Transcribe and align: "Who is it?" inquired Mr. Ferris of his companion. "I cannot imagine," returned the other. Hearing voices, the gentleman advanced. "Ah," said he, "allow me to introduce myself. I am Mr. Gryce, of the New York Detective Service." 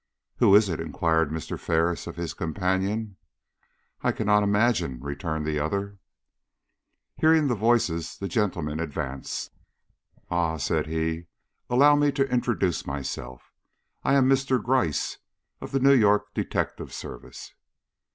"Who 0.37 0.55
is 0.55 0.67
it?" 0.67 0.79
inquired 0.79 1.29
Mr. 1.29 1.59
Ferris 1.59 2.07
of 2.07 2.15
his 2.15 2.33
companion. 2.33 3.17
"I 4.01 4.11
cannot 4.11 4.41
imagine," 4.41 4.99
returned 4.99 5.45
the 5.45 5.59
other. 5.59 5.99
Hearing 7.17 7.47
voices, 7.47 8.17
the 8.17 8.27
gentleman 8.27 8.79
advanced. 8.79 9.51
"Ah," 10.31 10.57
said 10.57 10.87
he, 10.87 11.27
"allow 11.69 11.95
me 11.95 12.11
to 12.13 12.27
introduce 12.31 12.87
myself. 12.87 13.53
I 14.03 14.15
am 14.15 14.27
Mr. 14.27 14.59
Gryce, 14.59 15.19
of 15.61 15.71
the 15.71 15.79
New 15.79 15.93
York 15.93 16.33
Detective 16.33 16.91
Service." 16.93 17.53